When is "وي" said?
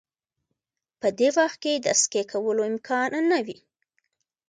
3.45-3.57